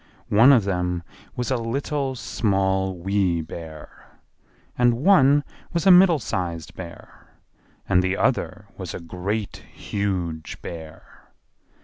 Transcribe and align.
One 0.29 0.51
of 0.51 0.63
them 0.63 1.03
was 1.35 1.51
a 1.51 1.57
Little, 1.57 2.15
Small, 2.15 2.97
Wee 2.97 3.39
Bear; 3.39 4.07
and 4.75 4.95
one 4.95 5.43
was 5.73 5.85
a 5.85 5.91
Middle 5.91 6.17
sized 6.17 6.73
Bear, 6.73 7.27
and 7.87 8.01
the 8.01 8.17
other 8.17 8.65
was 8.79 8.95
a 8.95 8.99
Great, 8.99 9.57
Huge 9.71 10.59
Bear. 10.63 11.25